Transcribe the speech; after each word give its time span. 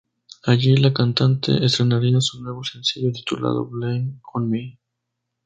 Allí 0.45 0.75
la 0.77 0.91
cantante 0.95 1.63
estrenaría 1.63 2.19
su 2.21 2.41
nuevo 2.41 2.63
sencillo 2.63 3.11
titulado 3.11 3.67
Blame 3.67 4.19
On 4.33 4.49
Me. 4.49 4.79